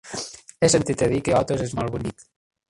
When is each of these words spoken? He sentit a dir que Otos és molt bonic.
He 0.63 0.69
sentit 0.73 1.01
a 1.09 1.11
dir 1.11 1.19
que 1.27 1.37
Otos 1.43 1.63
és 1.67 1.77
molt 1.81 1.95
bonic. 1.99 2.27